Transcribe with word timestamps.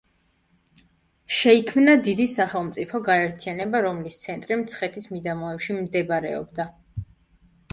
შეიქმნა 1.39 1.93
დიდი 2.07 2.25
სახელმწიფო 2.35 3.01
გაერთიანება, 3.09 3.83
რომლის 3.87 4.17
ცენტრი 4.23 4.59
მცხეთის 4.63 5.09
მიდამოებში 5.13 5.77
მდებარეობდა. 5.85 6.67